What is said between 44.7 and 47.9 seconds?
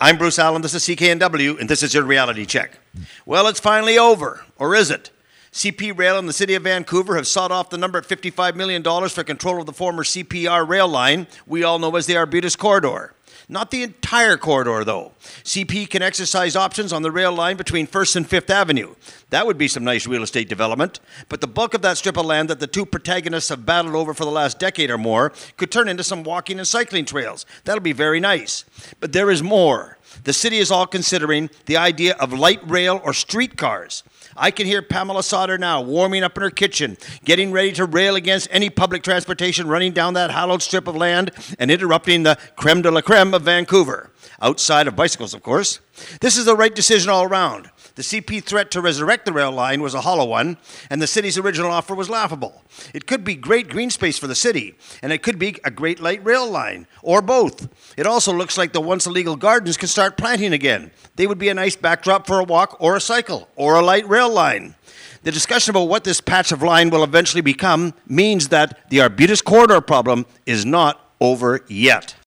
of bicycles, of course. This is the right decision all around.